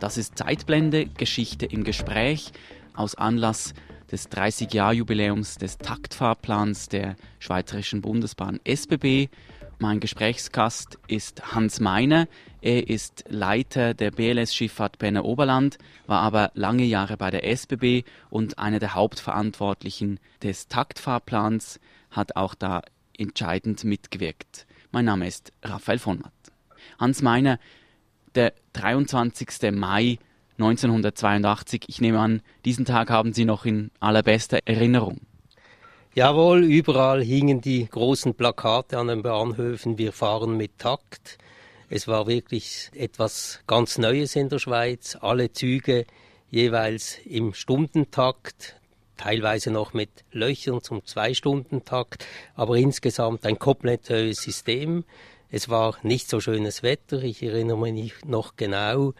[0.00, 2.52] Das ist Zeitblende, Geschichte im Gespräch
[2.94, 3.74] aus Anlass
[4.10, 9.28] des 30-Jahr-Jubiläums des Taktfahrplans der Schweizerischen Bundesbahn SBB.
[9.78, 12.28] Mein Gesprächsgast ist Hans Meiner.
[12.62, 15.76] Er ist Leiter der BLS-Schifffahrt Berner Oberland,
[16.06, 21.78] war aber lange Jahre bei der SBB und einer der Hauptverantwortlichen des Taktfahrplans,
[22.10, 22.80] hat auch da
[23.18, 24.66] entscheidend mitgewirkt.
[24.92, 26.32] Mein Name ist Raphael von Matt.
[26.98, 27.58] Hans Meiner,
[28.34, 29.72] der 23.
[29.72, 30.18] Mai
[30.58, 31.84] 1982.
[31.88, 35.20] Ich nehme an, diesen Tag haben Sie noch in allerbester Erinnerung.
[36.14, 41.38] Jawohl, überall hingen die großen Plakate an den Bahnhöfen, wir fahren mit Takt.
[41.88, 45.16] Es war wirklich etwas ganz Neues in der Schweiz.
[45.20, 46.06] Alle Züge
[46.50, 48.76] jeweils im Stundentakt,
[49.16, 55.04] teilweise noch mit Löchern zum Zwei-Stunden-Takt, aber insgesamt ein komplett neues System.
[55.52, 59.14] Es war nicht so schönes Wetter, ich erinnere mich noch genau.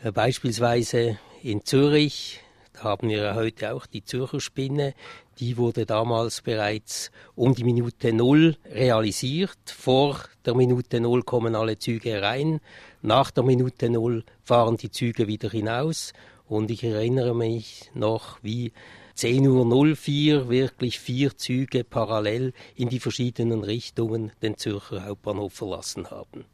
[0.00, 2.40] Äh, beispielsweise in Zürich,
[2.72, 4.94] da haben wir heute auch die Zürcher Spinne,
[5.40, 9.58] die wurde damals bereits um die Minute Null realisiert.
[9.66, 12.60] Vor der Minute Null kommen alle Züge rein,
[13.02, 16.12] nach der Minute Null fahren die Züge wieder hinaus.
[16.46, 18.72] Und ich erinnere mich noch, wie
[19.20, 26.46] 10.04 Uhr wirklich vier Züge parallel in die verschiedenen Richtungen den Zürcher Hauptbahnhof verlassen haben.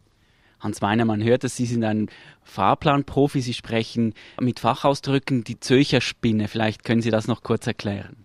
[0.58, 2.08] Hans Meiner, man hört es, Sie sind ein
[2.42, 6.48] Fahrplanprofi, Sie sprechen mit Fachausdrücken die Zürcher Spinne.
[6.48, 8.24] Vielleicht können Sie das noch kurz erklären.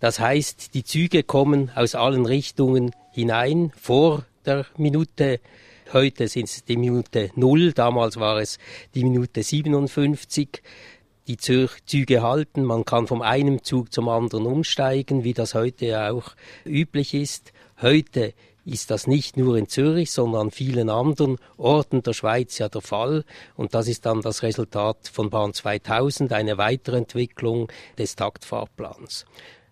[0.00, 5.40] Das heißt, die Züge kommen aus allen Richtungen hinein vor der Minute.
[5.92, 8.58] Heute sind es die Minute 0, damals war es
[8.94, 10.62] die Minute 57
[11.28, 12.64] die Züge halten.
[12.64, 16.32] Man kann vom einen Zug zum anderen umsteigen, wie das heute auch
[16.64, 17.52] üblich ist.
[17.80, 18.34] Heute
[18.66, 22.80] ist das nicht nur in Zürich, sondern an vielen anderen Orten der Schweiz ja der
[22.80, 23.24] Fall.
[23.54, 29.24] Und das ist dann das Resultat von Bahn 2000, eine Weiterentwicklung des Taktfahrplans.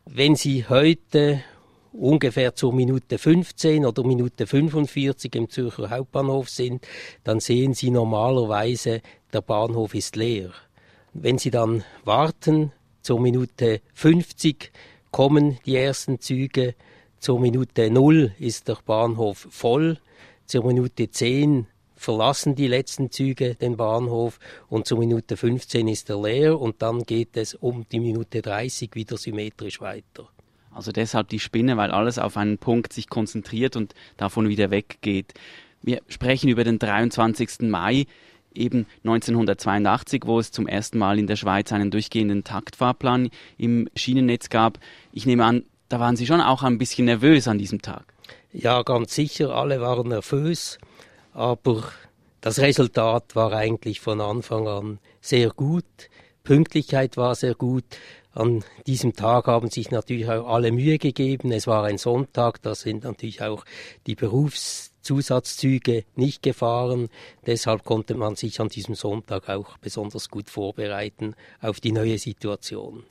[0.07, 1.43] Wenn Sie heute
[1.93, 6.87] ungefähr zur Minute 15 oder Minute 45 im Zürcher Hauptbahnhof sind,
[7.25, 9.01] dann sehen Sie normalerweise,
[9.33, 10.51] der Bahnhof ist leer.
[11.17, 14.73] Wenn Sie dann warten, zur Minute 50
[15.13, 16.75] kommen die ersten Züge,
[17.21, 19.99] zur Minute 0 ist der Bahnhof voll,
[20.47, 26.21] zur Minute 10 verlassen die letzten Züge den Bahnhof und zur Minute 15 ist er
[26.21, 30.29] leer und dann geht es um die Minute 30 wieder symmetrisch weiter.
[30.73, 35.33] Also deshalb die Spinne, weil alles auf einen Punkt sich konzentriert und davon wieder weggeht.
[35.81, 37.61] Wir sprechen über den 23.
[37.61, 38.07] Mai
[38.55, 44.49] eben 1982, wo es zum ersten Mal in der Schweiz einen durchgehenden Taktfahrplan im Schienennetz
[44.49, 44.79] gab.
[45.13, 48.15] Ich nehme an, da waren Sie schon auch ein bisschen nervös an diesem Tag.
[48.53, 50.79] Ja, ganz sicher, alle waren nervös,
[51.33, 51.85] aber
[52.41, 55.85] das Resultat war eigentlich von Anfang an sehr gut.
[56.45, 57.85] Pünktlichkeit war sehr gut.
[58.33, 61.53] An diesem Tag haben sich natürlich auch alle Mühe gegeben.
[61.53, 63.65] Es war ein Sonntag, da sind natürlich auch
[64.07, 67.09] die Berufs Zusatzzüge nicht gefahren.
[67.47, 73.05] Deshalb konnte man sich an diesem Sonntag auch besonders gut vorbereiten auf die neue Situation.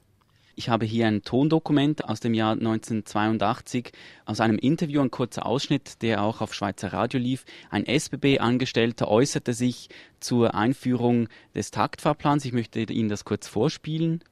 [0.55, 3.91] Ich habe hier ein Tondokument aus dem Jahr 1982
[4.25, 7.45] aus einem Interview, ein kurzer Ausschnitt, der auch auf Schweizer Radio lief.
[7.71, 9.89] Ein SBB-Angestellter äußerte sich
[10.19, 12.45] zur Einführung des Taktfahrplans.
[12.45, 14.23] Ich möchte Ihnen das kurz vorspielen.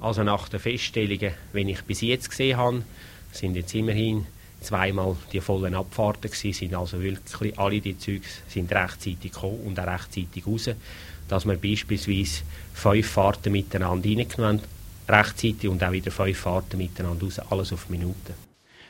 [0.00, 2.82] Also nach den Feststellungen, wenn ich bis jetzt gesehen habe,
[3.32, 4.26] sind jetzt immerhin
[4.60, 9.78] zweimal die vollen Abfahrten gewesen, sind also wirklich alle die Züge sind rechtzeitig gekommen und
[9.80, 10.70] auch rechtzeitig raus,
[11.28, 12.42] dass wir beispielsweise
[12.74, 14.60] fünf Fahrten miteinander reingenommen
[15.08, 18.34] rechtzeitig und auch wieder fünf Fahrten miteinander raus, alles auf Minuten.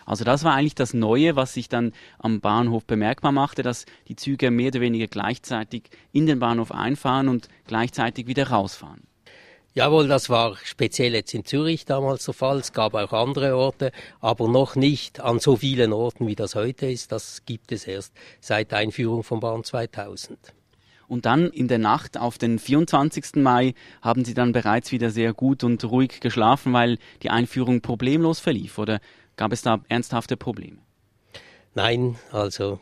[0.04, 4.16] Also das war eigentlich das Neue, was sich dann am Bahnhof bemerkbar machte, dass die
[4.16, 9.07] Züge mehr oder weniger gleichzeitig in den Bahnhof einfahren und gleichzeitig wieder rausfahren.
[9.74, 12.58] Jawohl, das war speziell jetzt in Zürich damals der Fall.
[12.58, 16.86] Es gab auch andere Orte, aber noch nicht an so vielen Orten, wie das heute
[16.86, 17.12] ist.
[17.12, 20.38] Das gibt es erst seit der Einführung von Bahn 2000.
[21.06, 23.36] Und dann in der Nacht auf den 24.
[23.36, 28.40] Mai haben Sie dann bereits wieder sehr gut und ruhig geschlafen, weil die Einführung problemlos
[28.40, 28.78] verlief.
[28.78, 29.00] Oder
[29.36, 30.78] gab es da ernsthafte Probleme?
[31.74, 32.80] Nein, also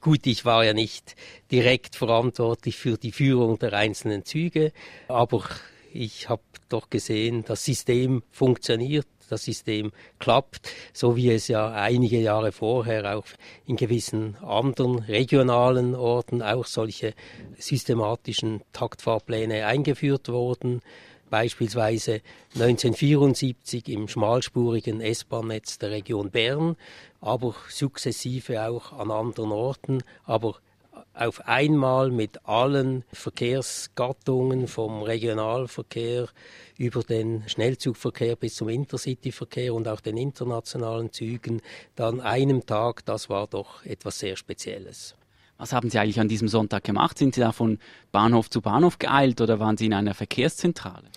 [0.00, 1.16] gut, ich war ja nicht
[1.50, 4.72] direkt verantwortlich für die Führung der einzelnen Züge,
[5.08, 5.44] aber
[5.92, 12.18] ich habe doch gesehen, das System funktioniert, das System klappt, so wie es ja einige
[12.18, 13.26] Jahre vorher auch
[13.66, 17.14] in gewissen anderen regionalen Orten auch solche
[17.58, 20.80] systematischen Taktfahrpläne eingeführt wurden.
[21.30, 22.22] Beispielsweise
[22.54, 26.76] 1974 im schmalspurigen S-Bahn-Netz der Region Bern,
[27.20, 30.56] aber sukzessive auch an anderen Orten, aber
[31.18, 36.28] auf einmal mit allen Verkehrsgattungen vom Regionalverkehr
[36.76, 41.60] über den Schnellzugverkehr bis zum Intercityverkehr und auch den internationalen Zügen
[41.96, 45.16] dann einem Tag, das war doch etwas sehr Spezielles.
[45.56, 47.18] Was haben Sie eigentlich an diesem Sonntag gemacht?
[47.18, 47.80] Sind Sie da von
[48.12, 51.08] Bahnhof zu Bahnhof geeilt oder waren Sie in einer Verkehrszentrale?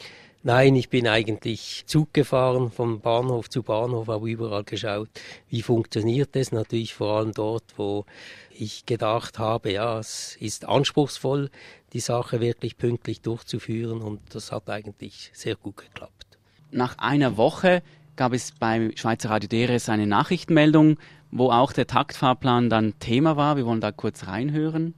[0.44, 5.10] Nein, ich bin eigentlich Zug gefahren, von Bahnhof zu Bahnhof, habe überall geschaut,
[5.50, 6.52] wie funktioniert es.
[6.52, 8.06] Natürlich vor allem dort, wo
[8.50, 11.52] ich gedacht habe, ja, es ist anspruchsvoll,
[11.94, 16.40] die Sache wirklich pünktlich durchzuführen und das hat eigentlich sehr gut geklappt.
[16.72, 17.84] Nach einer Woche
[18.16, 20.98] gab es beim Schweizer Radio DRS eine Nachrichtenmeldung,
[21.30, 23.58] wo auch der Taktfahrplan dann Thema war.
[23.58, 24.96] Wir wollen da kurz reinhören.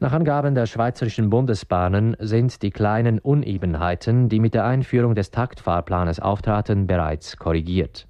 [0.00, 6.20] Nach Angaben der Schweizerischen Bundesbahnen sind die kleinen Unebenheiten, die mit der Einführung des Taktfahrplanes
[6.20, 8.06] auftraten, bereits korrigiert.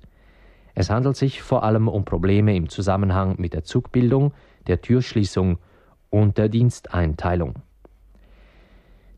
[0.74, 4.34] Es handelt sich vor allem um Probleme im Zusammenhang mit der Zugbildung,
[4.66, 5.58] der Türschließung
[6.10, 7.54] und der Diensteinteilung.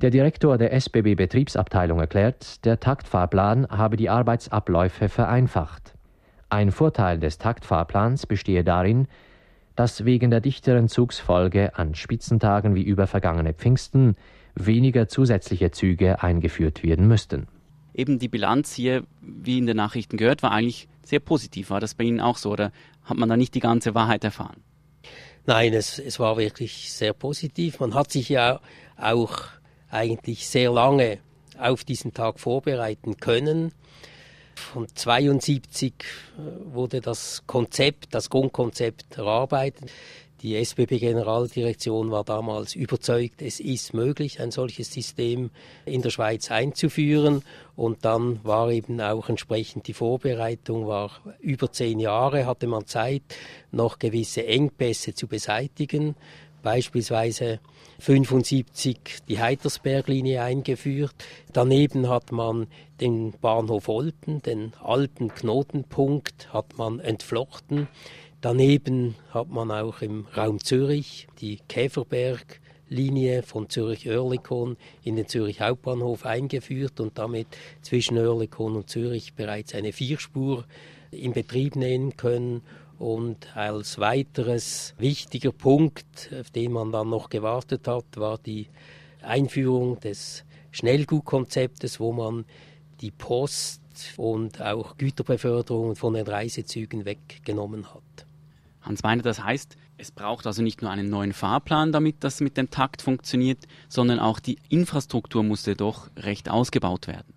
[0.01, 5.95] Der Direktor der SBB Betriebsabteilung erklärt, der Taktfahrplan habe die Arbeitsabläufe vereinfacht.
[6.51, 9.09] Ein Vorteil des Taktfahrplans bestehe darin,
[9.81, 14.15] dass wegen der dichteren Zugsfolge an Spitzentagen wie über vergangene Pfingsten
[14.55, 17.49] weniger zusätzliche Züge eingeführt werden müssten.
[17.95, 21.71] Eben die Bilanz hier, wie in den Nachrichten gehört, war eigentlich sehr positiv.
[21.71, 22.73] War das bei Ihnen auch so oder
[23.05, 24.63] hat man da nicht die ganze Wahrheit erfahren?
[25.47, 27.81] Nein, es, es war wirklich sehr positiv.
[27.81, 28.61] Man hat sich ja
[28.99, 29.45] auch
[29.89, 31.21] eigentlich sehr lange
[31.59, 33.73] auf diesen Tag vorbereiten können.
[34.61, 39.91] Von 72 äh, wurde das Konzept, das Grundkonzept erarbeitet.
[40.43, 45.51] Die SBB-Generaldirektion war damals überzeugt, es ist möglich, ein solches System
[45.85, 47.43] in der Schweiz einzuführen.
[47.77, 51.11] Und dann war eben auch entsprechend die Vorbereitung, war
[51.41, 53.23] über zehn Jahre hatte man Zeit,
[53.71, 56.17] noch gewisse Engpässe zu beseitigen.
[56.63, 57.61] Beispielsweise
[57.99, 58.99] 75
[59.29, 61.15] die Heitersberglinie eingeführt.
[61.53, 62.67] Daneben hat man
[63.01, 67.89] den Bahnhof Olten, den alten Knotenpunkt, hat man entflochten.
[68.41, 76.25] Daneben hat man auch im Raum Zürich die Käferberglinie von Zürich-Oerlikon in den Zürich Hauptbahnhof
[76.25, 77.49] eingeführt und damit
[77.83, 80.65] zwischen Oerlikon und Zürich bereits eine Vierspur
[81.11, 82.63] in Betrieb nehmen können
[83.01, 88.67] und als weiteres wichtiger Punkt, auf den man dann noch gewartet hat, war die
[89.23, 92.45] Einführung des Schnellgutkonzeptes, wo man
[93.01, 93.81] die Post
[94.19, 98.27] und auch Güterbeförderung von den Reisezügen weggenommen hat.
[98.83, 102.59] Hans Weiner, das heißt, es braucht also nicht nur einen neuen Fahrplan, damit das mit
[102.59, 107.33] dem Takt funktioniert, sondern auch die Infrastruktur musste doch recht ausgebaut werden.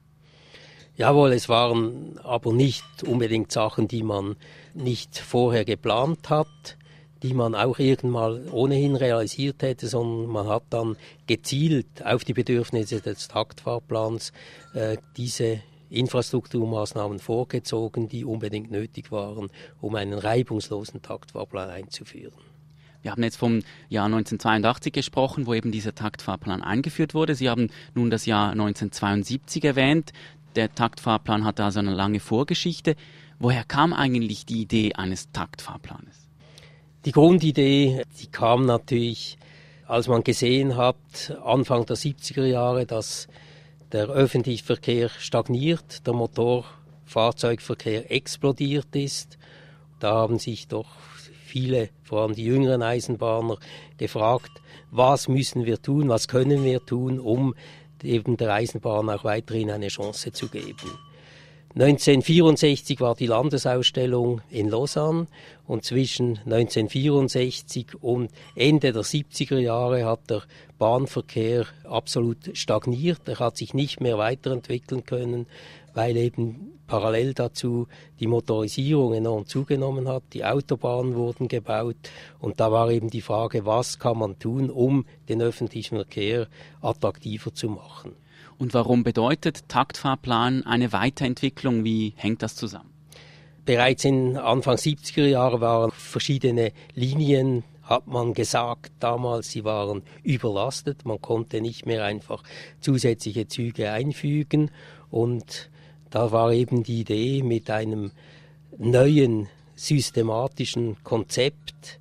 [0.95, 4.36] Jawohl, es waren aber nicht unbedingt Sachen, die man
[4.75, 6.78] nicht vorher geplant hat,
[7.24, 13.01] die man auch irgendwann ohnehin realisiert hätte, sondern man hat dann gezielt auf die Bedürfnisse
[13.01, 14.34] des Taktfahrplans
[14.74, 19.50] äh, diese Infrastrukturmaßnahmen vorgezogen, die unbedingt nötig waren,
[19.80, 22.34] um einen reibungslosen Taktfahrplan einzuführen.
[23.04, 27.36] Wir haben jetzt vom Jahr 1982 gesprochen, wo eben dieser Taktfahrplan eingeführt wurde.
[27.36, 30.13] Sie haben nun das Jahr 1972 erwähnt.
[30.56, 32.96] Der Taktfahrplan hatte also eine lange Vorgeschichte.
[33.40, 36.30] Woher kam eigentlich die Idee eines Taktfahrplanes?
[37.06, 39.38] Die Grundidee, die kam natürlich,
[39.88, 40.96] als man gesehen hat,
[41.44, 43.27] Anfang der 70er Jahre, dass
[43.92, 49.38] der öffentliche Verkehr stagniert, der Motorfahrzeugverkehr explodiert ist.
[50.00, 50.88] Da haben sich doch
[51.46, 53.58] viele, vor allem die jüngeren Eisenbahner,
[53.98, 54.51] gefragt,
[54.89, 57.54] was müssen wir tun, was können wir tun, um
[58.03, 60.91] eben der Eisenbahn auch weiterhin eine Chance zu geben.
[61.75, 65.25] 1964 war die Landesausstellung in Lausanne
[65.65, 70.44] und zwischen 1964 und Ende der 70er Jahre hat der
[70.77, 73.22] Bahnverkehr absolut stagniert.
[73.25, 75.48] Er hat sich nicht mehr weiterentwickeln können,
[75.96, 77.88] weil eben parallel dazu
[78.20, 80.22] die Motorisierung enorm zugenommen hat.
[80.34, 81.96] Die Autobahnen wurden gebaut
[82.39, 86.48] und da war eben die Frage, was kann man tun, um den öffentlichen Verkehr
[86.82, 88.15] attraktiver zu machen.
[88.57, 91.83] Und warum bedeutet Taktfahrplan eine Weiterentwicklung?
[91.83, 92.89] Wie hängt das zusammen?
[93.65, 101.05] Bereits in Anfang 70er Jahre waren verschiedene Linien, hat man gesagt damals, sie waren überlastet.
[101.05, 102.43] Man konnte nicht mehr einfach
[102.79, 104.72] zusätzliche Züge einfügen.
[105.12, 105.69] Und
[106.10, 108.12] da war eben die Idee mit einem
[108.77, 112.00] neuen systematischen Konzept,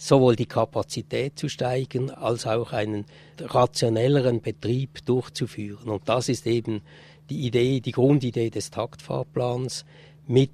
[0.00, 3.04] sowohl die Kapazität zu steigern als auch einen
[3.38, 5.90] rationelleren Betrieb durchzuführen.
[5.90, 6.80] Und das ist eben
[7.28, 9.84] die Idee, die Grundidee des Taktfahrplans
[10.26, 10.50] mit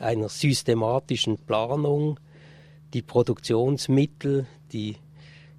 [0.00, 2.18] einer systematischen Planung,
[2.92, 4.96] die Produktionsmittel, die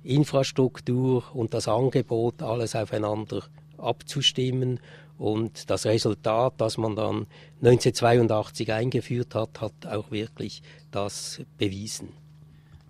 [0.04, 3.44] Infrastruktur und das Angebot alles aufeinander
[3.78, 4.82] abzustimmen.
[5.18, 7.26] Und das Resultat, das man dann
[7.62, 12.10] 1982 eingeführt hat, hat auch wirklich das bewiesen.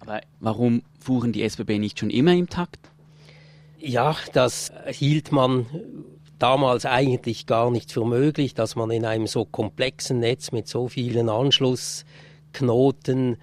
[0.10, 2.80] Aber warum fuhren die SBB nicht schon immer im Takt?
[3.78, 5.68] Ja, das hielt man
[6.40, 10.88] damals eigentlich gar nicht für möglich, dass man in einem so komplexen Netz mit so
[10.88, 13.38] vielen Anschlussknoten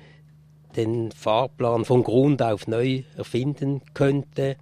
[0.75, 4.57] den Fahrplan von Grund auf neu erfinden könnte.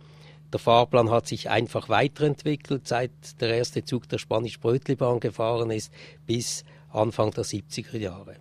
[0.53, 5.91] Der Fahrplan hat sich einfach weiterentwickelt, seit der erste Zug der Spanisch-Brötlibahn gefahren ist,
[6.27, 8.37] bis Anfang der 70er Jahre.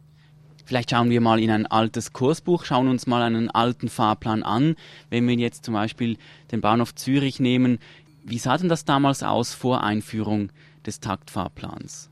[0.65, 4.75] Vielleicht schauen wir mal in ein altes Kursbuch, schauen uns mal einen alten Fahrplan an.
[5.09, 6.17] Wenn wir jetzt zum Beispiel
[6.51, 7.79] den Bahnhof Zürich nehmen,
[8.23, 10.51] wie sah denn das damals aus vor Einführung
[10.85, 12.09] des Taktfahrplans?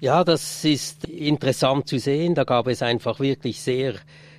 [0.00, 2.34] Ja, das ist interessant zu sehen.
[2.34, 3.94] Da gab es einfach wirklich sehr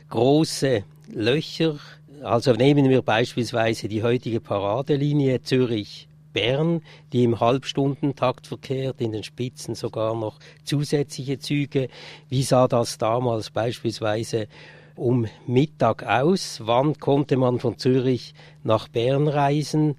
[0.09, 1.79] große Löcher.
[2.23, 6.06] Also nehmen wir beispielsweise die heutige Paradelinie Zürich
[6.37, 11.89] Bern, die im Halbstundentakt verkehrt, in den Spitzen sogar noch zusätzliche Züge.
[12.29, 14.47] Wie sah das damals beispielsweise
[14.95, 16.61] um Mittag aus?
[16.63, 19.95] Wann konnte man von Zürich nach Bern reisen?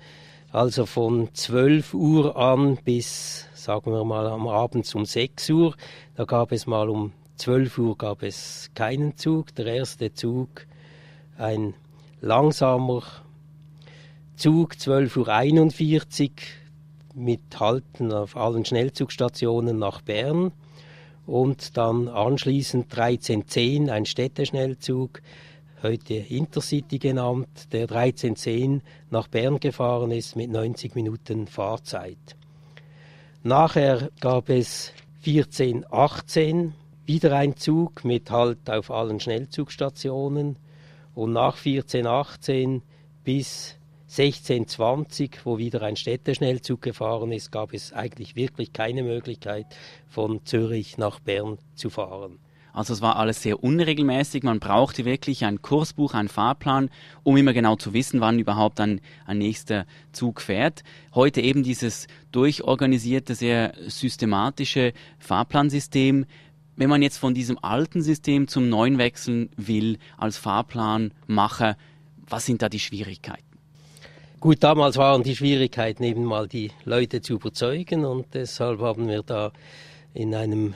[0.52, 5.74] Also von 12 Uhr an bis, sagen wir mal, am Abend um 6 Uhr.
[6.14, 9.56] Da gab es mal um 12 Uhr gab es keinen Zug.
[9.56, 10.68] Der erste Zug,
[11.36, 11.74] ein
[12.20, 13.02] langsamer
[14.38, 16.30] Zug, 12.41 Uhr
[17.16, 20.52] mit Halten auf allen Schnellzugstationen nach Bern
[21.26, 25.22] und dann anschließend 13.10 ein Städteschnellzug,
[25.82, 32.36] heute Intercity genannt, der 13.10 nach Bern gefahren ist mit 90 Minuten Fahrzeit.
[33.42, 34.92] Nachher gab es
[35.24, 36.74] 14.18
[37.06, 40.54] wieder ein Zug mit Halt auf allen Schnellzugstationen
[41.16, 42.82] und nach 1418
[43.24, 43.77] bis
[44.08, 49.66] 1620, wo wieder ein Städteschnellzug gefahren ist, gab es eigentlich wirklich keine Möglichkeit,
[50.08, 52.38] von Zürich nach Bern zu fahren.
[52.72, 54.44] Also es war alles sehr unregelmäßig.
[54.44, 56.90] Man brauchte wirklich ein Kursbuch, einen Fahrplan,
[57.24, 60.84] um immer genau zu wissen, wann überhaupt ein, ein nächster Zug fährt.
[61.14, 66.26] Heute eben dieses durchorganisierte, sehr systematische Fahrplansystem
[66.78, 71.76] wenn man jetzt von diesem alten System zum neuen wechseln will, als Fahrplanmacher,
[72.28, 73.47] was sind da die Schwierigkeiten?
[74.40, 79.24] Gut, damals waren die Schwierigkeiten eben mal die Leute zu überzeugen und deshalb haben wir
[79.24, 79.50] da
[80.14, 80.74] in einem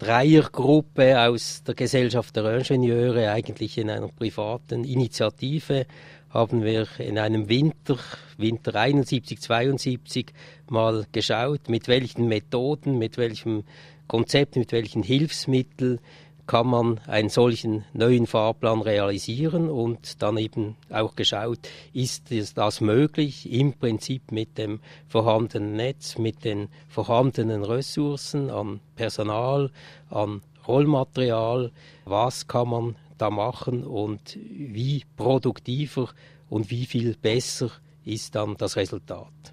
[0.00, 5.86] Dreiergruppe aus der Gesellschaft der Ingenieure, eigentlich in einer privaten Initiative,
[6.30, 7.98] haben wir in einem Winter,
[8.36, 10.32] Winter 71, 72,
[10.68, 13.62] mal geschaut, mit welchen Methoden, mit welchem
[14.08, 16.00] Konzept, mit welchen Hilfsmitteln
[16.48, 21.58] kann man einen solchen neuen Fahrplan realisieren und dann eben auch geschaut,
[21.92, 29.70] ist das möglich, im Prinzip mit dem vorhandenen Netz, mit den vorhandenen Ressourcen an Personal,
[30.08, 31.70] an Rollmaterial,
[32.06, 36.08] was kann man da machen und wie produktiver
[36.48, 37.70] und wie viel besser
[38.06, 39.52] ist dann das Resultat.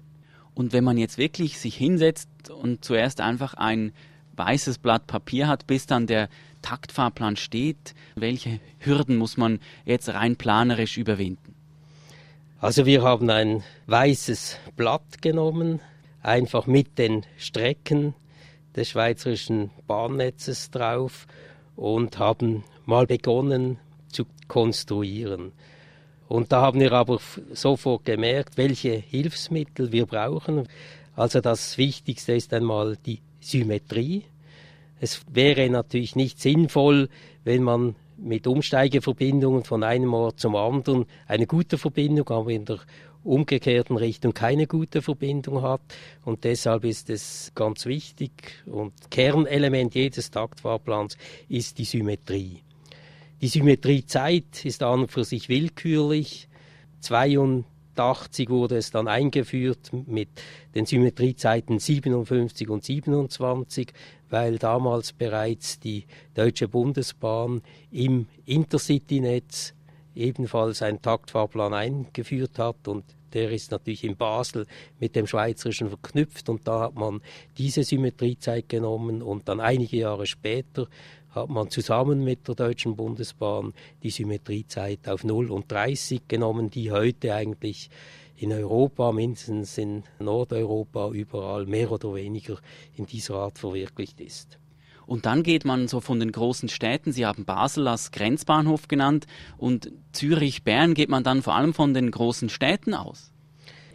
[0.54, 3.92] Und wenn man jetzt wirklich sich hinsetzt und zuerst einfach ein
[4.34, 6.30] weißes Blatt Papier hat, bis dann der
[6.66, 7.94] Taktfahrplan steht?
[8.16, 11.54] Welche Hürden muss man jetzt rein planerisch überwinden?
[12.60, 15.78] Also wir haben ein weißes Blatt genommen,
[16.22, 18.14] einfach mit den Strecken
[18.74, 21.28] des schweizerischen Bahnnetzes drauf
[21.76, 25.52] und haben mal begonnen zu konstruieren.
[26.26, 27.20] Und da haben wir aber
[27.52, 30.66] sofort gemerkt, welche Hilfsmittel wir brauchen.
[31.14, 34.24] Also das Wichtigste ist einmal die Symmetrie.
[35.00, 37.08] Es wäre natürlich nicht sinnvoll,
[37.44, 42.78] wenn man mit Umsteigeverbindungen von einem Ort zum anderen eine gute Verbindung, aber in der
[43.22, 45.82] umgekehrten Richtung keine gute Verbindung hat.
[46.24, 52.62] Und deshalb ist es ganz wichtig und Kernelement jedes Taktfahrplans ist die Symmetrie.
[53.42, 56.48] Die Symmetriezeit ist an und für sich willkürlich.
[57.00, 57.64] 82
[57.98, 60.28] 1980 wurde es dann eingeführt mit
[60.74, 63.92] den Symmetriezeiten 57 und 27,
[64.28, 69.74] weil damals bereits die Deutsche Bundesbahn im Intercity-Netz
[70.14, 72.86] ebenfalls einen Taktfahrplan eingeführt hat.
[72.86, 74.66] Und der ist natürlich in Basel
[75.00, 76.48] mit dem Schweizerischen verknüpft.
[76.48, 77.20] Und da hat man
[77.56, 80.88] diese Symmetriezeit genommen und dann einige Jahre später
[81.36, 86.90] hat man zusammen mit der Deutschen Bundesbahn die Symmetriezeit auf 0 und 30 genommen, die
[86.90, 87.90] heute eigentlich
[88.36, 92.58] in Europa, mindestens in Nordeuropa, überall mehr oder weniger
[92.94, 94.58] in dieser Art verwirklicht ist.
[95.06, 99.26] Und dann geht man so von den großen Städten, Sie haben Basel als Grenzbahnhof genannt,
[99.56, 103.32] und Zürich, Bern geht man dann vor allem von den großen Städten aus.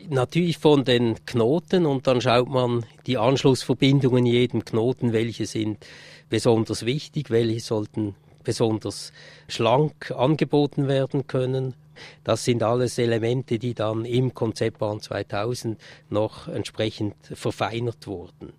[0.10, 5.86] Natürlich von den Knoten und dann schaut man die Anschlussverbindungen in jedem Knoten, welche sind
[6.30, 9.12] besonders wichtig, welche sollten besonders
[9.48, 11.76] schlank angeboten werden können.
[12.24, 15.80] Das sind alles Elemente, die dann im Konzeptbahn 2000
[16.10, 18.54] noch entsprechend verfeinert wurden.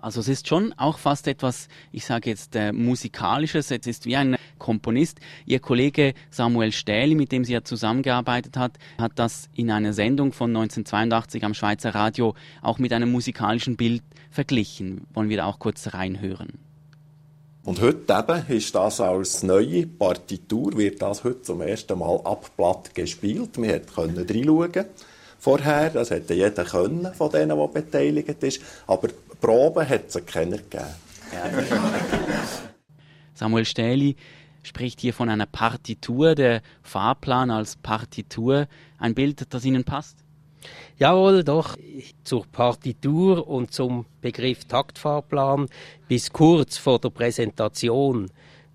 [0.00, 4.16] Also es ist schon auch fast etwas, ich sage jetzt äh, musikalisches, es ist wie
[4.16, 5.20] ein Komponist.
[5.46, 10.32] Ihr Kollege Samuel Stähli, mit dem sie ja zusammengearbeitet hat, hat das in einer Sendung
[10.32, 15.06] von 1982 am Schweizer Radio auch mit einem musikalischen Bild verglichen.
[15.14, 16.58] Wollen wir da auch kurz reinhören.
[17.64, 22.50] Und heute eben ist das als neue Partitur, wird das heute zum ersten Mal ab
[22.56, 23.60] Blatt gespielt.
[23.60, 24.86] Wir konnten reinschauen
[25.38, 29.08] vorher, das hätte jeder können von denen, der beteiligt ist, aber
[29.40, 30.86] Proben hat es keiner gegeben.
[33.34, 34.16] Samuel Stähli
[34.62, 38.66] spricht hier von einer Partitur, der Fahrplan als Partitur,
[38.98, 40.18] ein Bild, das Ihnen passt?
[40.98, 41.76] Jawohl, doch
[42.24, 45.68] zur Partitur und zum Begriff Taktfahrplan
[46.08, 48.30] bis kurz vor der Präsentation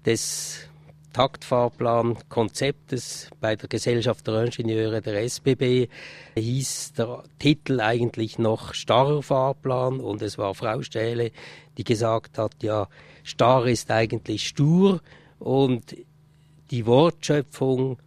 [0.05, 0.69] des
[1.13, 5.87] Taktfahrplan-Konzeptes bei der Gesellschaft der Ingenieure der SBB
[6.35, 11.31] hieß der Titel eigentlich noch starrer Fahrplan und es war Frau Stähle,
[11.77, 12.87] die gesagt hat, ja,
[13.23, 15.01] starr ist eigentlich stur
[15.39, 15.97] und
[16.71, 17.97] die Wortschöpfung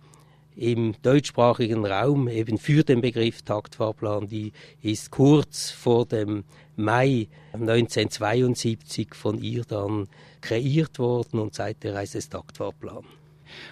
[0.56, 6.44] im deutschsprachigen Raum eben für den Begriff Taktfahrplan, die ist kurz vor dem
[6.76, 10.08] Mai 1972 von ihr dann
[10.44, 13.04] kreiert worden und seither heißt es Taktfahrplan.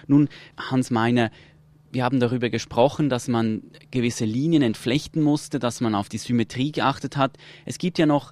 [0.07, 0.27] Nun,
[0.57, 1.29] Hans Meiner,
[1.91, 3.61] wir haben darüber gesprochen, dass man
[3.91, 7.37] gewisse Linien entflechten musste, dass man auf die Symmetrie geachtet hat.
[7.65, 8.31] Es gibt ja noch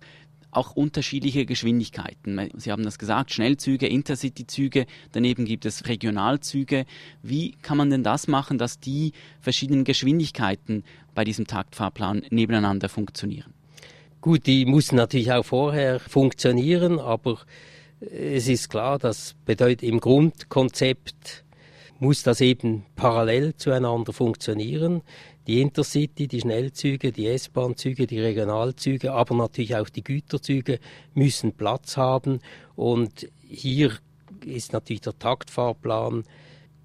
[0.50, 2.50] auch unterschiedliche Geschwindigkeiten.
[2.58, 6.86] Sie haben das gesagt, Schnellzüge, Intercity-Züge, daneben gibt es Regionalzüge.
[7.22, 10.84] Wie kann man denn das machen, dass die verschiedenen Geschwindigkeiten
[11.14, 13.54] bei diesem Taktfahrplan nebeneinander funktionieren?
[14.20, 17.40] Gut, die mussten natürlich auch vorher funktionieren, aber
[18.02, 21.44] es ist klar, das bedeutet im Grundkonzept
[22.00, 25.04] muss das eben parallel zueinander funktionieren
[25.48, 30.80] die Intercity, die Schnellzüge, die S-Bahn-Züge, die Regionalzüge, aber natürlich auch die Güterzüge
[31.14, 32.40] müssen Platz haben.
[32.76, 33.92] Und hier
[34.46, 36.24] ist natürlich der Taktfahrplan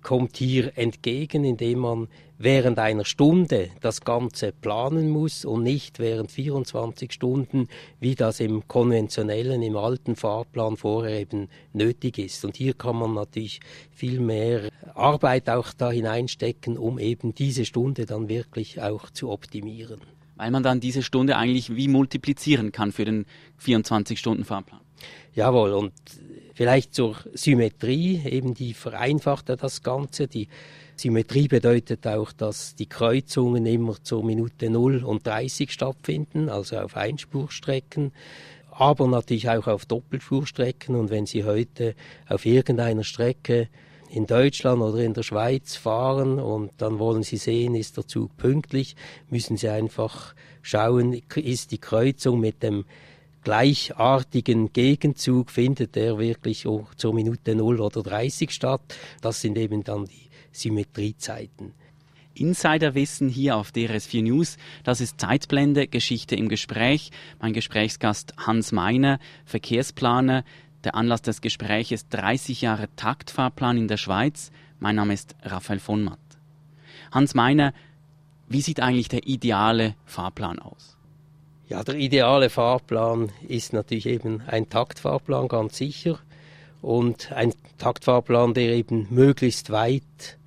[0.03, 6.31] kommt hier entgegen, indem man während einer Stunde das Ganze planen muss und nicht während
[6.31, 7.69] 24 Stunden,
[8.01, 12.45] wie das im konventionellen, im alten Fahrplan vorher eben nötig ist.
[12.45, 18.07] Und hier kann man natürlich viel mehr Arbeit auch da hineinstecken, um eben diese Stunde
[18.07, 20.01] dann wirklich auch zu optimieren.
[20.37, 23.25] Weil man dann diese Stunde eigentlich wie multiplizieren kann für den
[23.63, 24.81] 24-Stunden-Fahrplan.
[25.35, 25.93] Jawohl, und
[26.57, 30.27] Vielleicht zur Symmetrie, eben die vereinfacht das Ganze.
[30.27, 30.49] Die
[30.97, 36.97] Symmetrie bedeutet auch, dass die Kreuzungen immer zur Minute 0 und 30 stattfinden, also auf
[36.97, 38.13] Einspurstrecken,
[38.71, 40.97] aber natürlich auch auf Doppelspurstrecken.
[40.97, 41.95] Und wenn Sie heute
[42.29, 43.69] auf irgendeiner Strecke
[44.11, 48.37] in Deutschland oder in der Schweiz fahren und dann wollen Sie sehen, ist der Zug
[48.37, 48.97] pünktlich,
[49.29, 52.85] müssen Sie einfach schauen, ist die Kreuzung mit dem
[53.45, 58.81] gleichartigen Gegenzug findet er wirklich zur Minute 0 oder 30 statt.
[59.21, 60.27] Das sind eben dann die
[60.61, 61.73] Symmetriezeiten.
[62.35, 64.57] Insiderwissen hier auf DRS4 News.
[64.85, 67.11] Das ist Zeitblende, Geschichte im Gespräch.
[67.41, 70.45] Mein Gesprächsgast Hans Meiner, Verkehrsplaner.
[70.85, 74.51] Der Anlass des Gesprächs ist 30 Jahre Taktfahrplan in der Schweiz.
[74.79, 76.19] Mein Name ist Raphael von Matt.
[77.11, 77.73] Hans Meiner,
[78.49, 80.97] wie sieht eigentlich der ideale Fahrplan aus?
[81.69, 86.19] Ja, der ideale Fahrplan ist natürlich eben ein Taktfahrplan, ganz sicher.
[86.83, 90.39] Und ein Taktfahrplan, der eben möglichst weit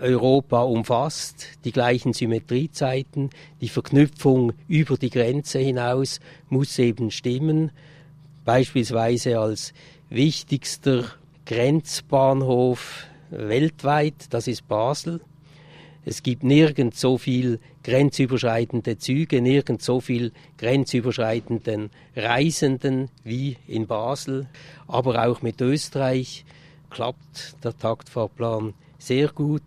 [0.00, 3.30] Europa umfasst, die gleichen Symmetriezeiten,
[3.60, 7.70] die Verknüpfung über die Grenze hinaus muss eben stimmen.
[8.44, 9.72] Beispielsweise als
[10.10, 11.04] wichtigster
[11.46, 15.20] Grenzbahnhof weltweit, das ist Basel.
[16.06, 24.46] Es gibt nirgends so viel grenzüberschreitende Züge, nirgends so viel grenzüberschreitenden Reisenden wie in Basel.
[24.86, 26.44] Aber auch mit Österreich
[26.90, 28.74] klappt der Taktfahrplan
[29.06, 29.62] sehr gut.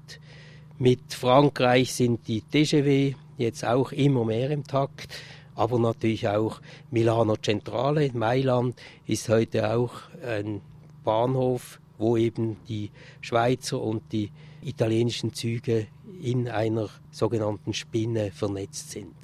[0.80, 5.14] Mit Frankreich sind die TGV jetzt auch immer mehr im Takt.
[5.56, 10.62] Aber natürlich auch Milano Centrale, Mailand, ist heute auch ein
[11.04, 15.88] Bahnhof, wo eben die Schweizer und die italienischen Züge
[16.22, 19.16] in einer sogenannten Spinne vernetzt sind.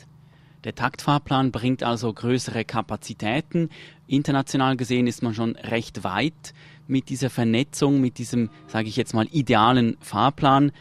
[0.63, 3.69] Der Taktfahrplan bringt also größere Kapazitäten.
[4.07, 6.53] International gesehen ist man schon recht weit
[6.87, 10.71] mit dieser Vernetzung, mit diesem, sage ich jetzt mal, idealen Fahrplan.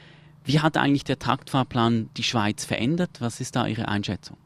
[0.44, 3.10] Wie hat eigentlich der Taktfahrplan die Schweiz verändert?
[3.20, 4.36] Was ist da Ihre Einschätzung?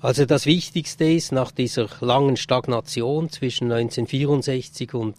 [0.00, 5.16] Also das Wichtigste ist, nach dieser langen Stagnation zwischen 1964 und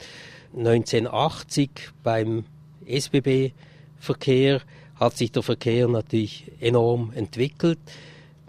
[0.57, 1.69] 1980
[2.03, 2.45] beim
[2.87, 4.61] SBB-Verkehr
[4.95, 7.79] hat sich der Verkehr natürlich enorm entwickelt.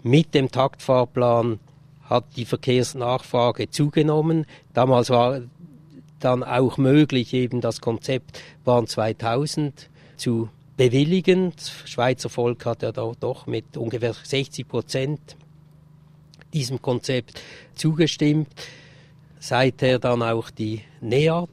[0.01, 1.59] Mit dem Taktfahrplan
[2.03, 4.45] hat die Verkehrsnachfrage zugenommen.
[4.73, 5.41] Damals war
[6.23, 11.53] dann auch möglich, eben das Konzept Bahn 2000 zu bewilligen.
[11.55, 15.19] Das Schweizer Volk hat ja da doch mit ungefähr 60 Prozent
[16.53, 17.41] diesem Konzept
[17.75, 18.49] zugestimmt.
[19.39, 21.49] Seither dann auch die NEAT,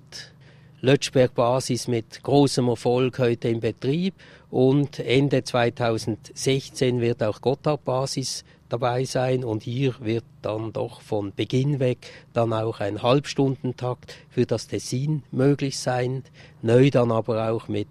[0.81, 4.15] Lötschberg-Basis mit großem Erfolg heute im Betrieb
[4.51, 11.81] und Ende 2016 wird auch Gotthard-Basis dabei sein und hier wird dann doch von Beginn
[11.81, 16.23] weg dann auch ein Halbstundentakt für das Tessin möglich sein,
[16.63, 17.89] neu dann aber auch mit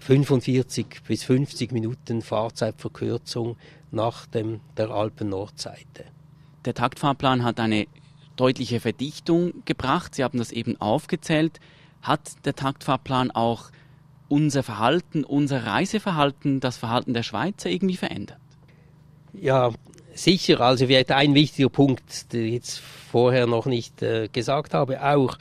[0.00, 3.56] 45 bis 50 Minuten Fahrzeitverkürzung
[3.90, 6.04] nach dem, der Alpen-Nordseite.
[6.64, 7.86] Der Taktfahrplan hat eine
[8.36, 10.14] deutliche Verdichtung gebracht.
[10.14, 11.60] Sie haben das eben aufgezählt.
[12.02, 13.70] Hat der Taktfahrplan auch
[14.28, 18.38] unser Verhalten, unser Reiseverhalten, das Verhalten der Schweizer irgendwie verändert?
[19.32, 19.70] Ja,
[20.16, 20.60] sicher.
[20.60, 25.38] Also vielleicht ein wichtiger Punkt, den ich jetzt vorher noch nicht äh, gesagt habe, auch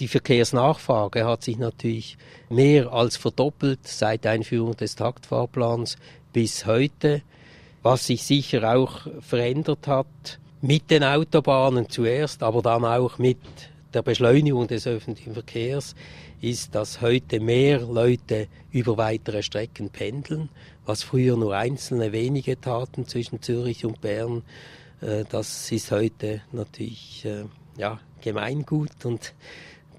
[0.00, 2.16] die Verkehrsnachfrage hat sich natürlich
[2.48, 5.96] mehr als verdoppelt seit Einführung des Taktfahrplans
[6.32, 7.22] bis heute.
[7.82, 13.38] Was sich sicher auch verändert hat, mit den Autobahnen zuerst, aber dann auch mit
[13.92, 15.94] der Beschleunigung des öffentlichen Verkehrs,
[16.40, 20.48] ist, dass heute mehr Leute über weitere Strecken pendeln,
[20.86, 24.42] was früher nur einzelne wenige taten zwischen Zürich und Bern.
[25.00, 27.44] Äh, das ist heute natürlich äh,
[27.76, 29.34] ja, Gemeingut und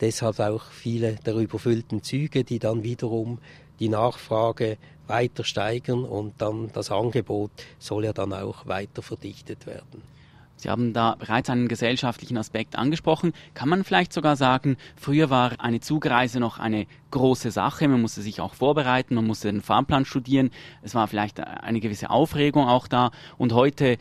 [0.01, 3.39] deshalb auch viele der überfüllten Züge, die dann wiederum
[3.79, 10.01] die Nachfrage weiter steigern und dann das Angebot soll ja dann auch weiter verdichtet werden.
[10.63, 13.33] Sie haben da bereits einen gesellschaftlichen Aspekt angesprochen.
[13.53, 17.85] Kann man vielleicht sogar sagen, früher war eine Zugreise noch eine große Sache.
[17.89, 20.51] Man musste sich auch vorbereiten, man musste den Fahrplan studieren.
[20.81, 23.11] Es war vielleicht eine gewisse Aufregung auch da.
[23.37, 23.97] Und heute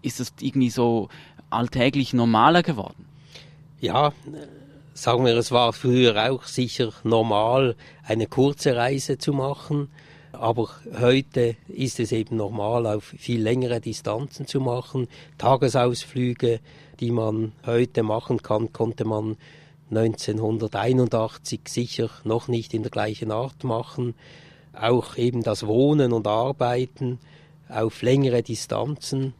[0.00, 1.08] ist es irgendwie so
[1.50, 3.06] alltäglich normaler geworden.
[3.80, 4.12] Ja,
[4.94, 9.90] sagen wir, es war früher auch sicher normal, eine kurze Reise zu machen.
[10.32, 10.68] Aber
[11.00, 15.08] heute ist es eben normal, auf viel längere Distanzen zu machen.
[15.38, 16.60] Tagesausflüge,
[17.00, 19.36] die man heute machen kann, konnte man
[19.90, 24.14] 1981 sicher noch nicht in der gleichen Art machen.
[24.72, 27.18] Auch eben das Wohnen und Arbeiten
[27.68, 29.34] auf längere Distanzen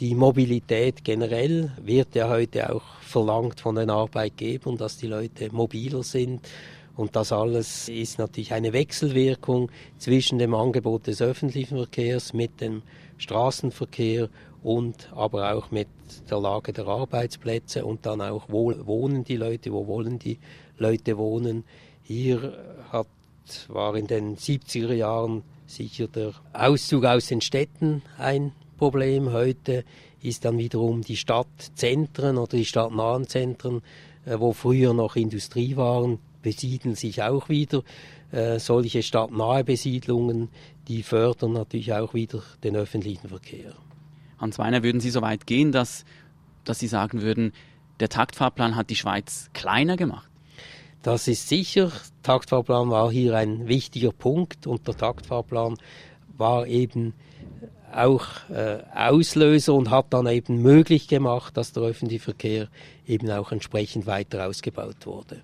[0.00, 6.02] die Mobilität generell wird ja heute auch verlangt von den Arbeitgebern, dass die Leute mobiler
[6.02, 6.40] sind.
[6.96, 12.82] Und das alles ist natürlich eine Wechselwirkung zwischen dem Angebot des öffentlichen Verkehrs mit dem
[13.18, 14.28] Straßenverkehr
[14.62, 15.88] und aber auch mit
[16.28, 20.38] der Lage der Arbeitsplätze und dann auch, wo wohnen die Leute, wo wollen die
[20.78, 21.64] Leute wohnen.
[22.02, 22.58] Hier
[22.90, 23.06] hat,
[23.68, 29.84] war in den 70er Jahren sicher der Auszug aus den Städten ein Problem heute
[30.22, 33.82] ist dann wiederum die Stadtzentren oder die stadtnahen Zentren,
[34.24, 37.82] äh, wo früher noch Industrie waren, besiedeln sich auch wieder.
[38.32, 40.48] Äh, solche stadtnahe Besiedlungen,
[40.88, 43.74] die fördern natürlich auch wieder den öffentlichen Verkehr.
[44.38, 46.04] Hans Weiner, würden Sie so weit gehen, dass,
[46.64, 47.52] dass Sie sagen würden,
[47.98, 50.30] der Taktfahrplan hat die Schweiz kleiner gemacht?
[51.02, 51.92] Das ist sicher.
[52.22, 55.76] Taktfahrplan war hier ein wichtiger Punkt und der Taktfahrplan
[56.36, 57.14] war eben
[57.92, 62.68] auch äh, Auslöser und hat dann eben möglich gemacht, dass der öffentliche Verkehr
[63.06, 65.42] eben auch entsprechend weiter ausgebaut wurde.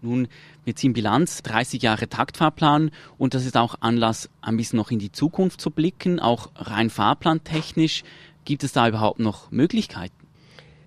[0.00, 0.28] Nun,
[0.64, 5.00] wir ziehen Bilanz, 30 Jahre Taktfahrplan und das ist auch Anlass, ein bisschen noch in
[5.00, 8.04] die Zukunft zu blicken, auch rein fahrplantechnisch.
[8.44, 10.14] Gibt es da überhaupt noch Möglichkeiten?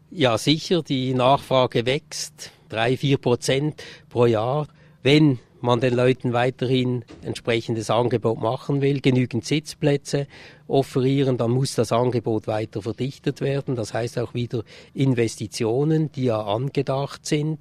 [0.09, 4.67] Ja, sicher, die Nachfrage wächst, drei, vier Prozent pro Jahr.
[5.03, 10.27] Wenn man den Leuten weiterhin entsprechendes Angebot machen will, genügend Sitzplätze
[10.67, 13.75] offerieren, dann muss das Angebot weiter verdichtet werden.
[13.75, 17.59] Das heißt auch wieder Investitionen, die ja angedacht sind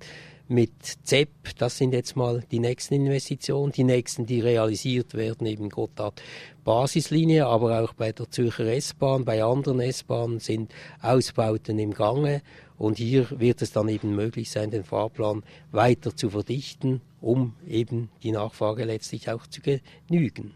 [0.51, 0.73] mit
[1.05, 6.21] ZEP, das sind jetzt mal die nächsten Investitionen, die nächsten, die realisiert werden, eben Gotthard
[6.65, 12.43] Basislinie, aber auch bei der Zürcher S-Bahn, bei anderen S-Bahnen sind Ausbauten im Gange
[12.79, 18.09] und hier wird es dann eben möglich sein, den Fahrplan weiter zu verdichten, um eben
[18.25, 20.53] die Nachfrage letztlich auch zu genügen.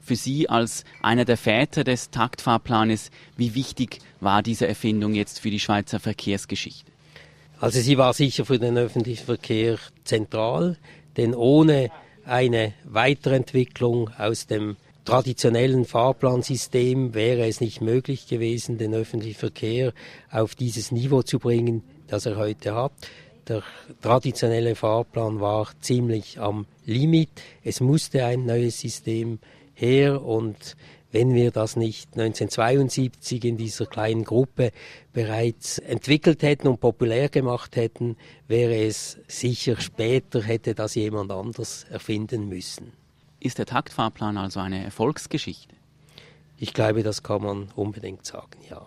[0.00, 5.50] für Sie als einer der Väter des Taktfahrplanes, wie wichtig war diese Erfindung jetzt für
[5.50, 6.91] die Schweizer Verkehrsgeschichte?
[7.62, 10.76] Also sie war sicher für den öffentlichen Verkehr zentral,
[11.16, 11.92] denn ohne
[12.24, 19.92] eine Weiterentwicklung aus dem traditionellen Fahrplansystem wäre es nicht möglich gewesen, den öffentlichen Verkehr
[20.28, 22.90] auf dieses Niveau zu bringen, das er heute hat.
[23.46, 23.62] Der
[24.00, 27.30] traditionelle Fahrplan war ziemlich am Limit.
[27.62, 29.38] Es musste ein neues System
[29.74, 30.76] her und
[31.12, 34.72] wenn wir das nicht 1972 in dieser kleinen Gruppe
[35.12, 38.16] bereits entwickelt hätten und populär gemacht hätten,
[38.48, 42.92] wäre es sicher später, hätte das jemand anders erfinden müssen.
[43.38, 45.74] Ist der Taktfahrplan also eine Erfolgsgeschichte?
[46.56, 48.86] Ich glaube, das kann man unbedingt sagen, ja.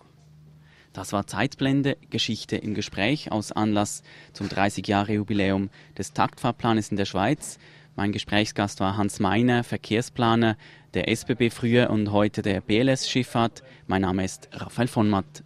[0.93, 7.59] Das war Zeitblende, Geschichte im Gespräch aus Anlass zum 30-Jahre-Jubiläum des Taktfahrplanes in der Schweiz.
[7.95, 10.58] Mein Gesprächsgast war Hans Meiner, Verkehrsplaner
[10.93, 13.63] der SBB früher und heute der BLS Schifffahrt.
[13.88, 15.43] Mein Name ist Raphael von Matt.